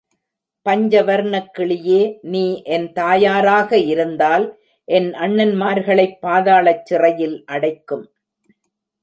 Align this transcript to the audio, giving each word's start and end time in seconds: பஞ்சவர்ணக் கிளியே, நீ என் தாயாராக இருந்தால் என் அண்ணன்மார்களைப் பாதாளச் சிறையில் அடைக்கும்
பஞ்சவர்ணக் 0.65 1.51
கிளியே, 1.57 1.99
நீ 2.23 2.43
என் 2.67 2.87
தாயாராக 2.93 3.77
இருந்தால் 3.85 4.45
என் 4.87 5.09
அண்ணன்மார்களைப் 5.19 6.17
பாதாளச் 6.21 6.83
சிறையில் 6.85 7.37
அடைக்கும் 7.45 8.05